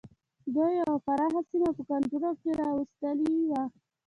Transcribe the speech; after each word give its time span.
دوی 0.53 0.71
یوه 0.81 0.97
پراخه 1.05 1.39
سیمه 1.49 1.69
په 1.77 1.83
کنټرول 1.89 2.35
کې 2.41 2.51
را 2.59 2.69
وستلې 2.77 3.37
وه. 3.51 3.63